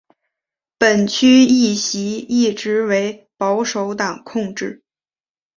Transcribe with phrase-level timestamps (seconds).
[0.79, 4.81] 本区议席一直为保守党控制。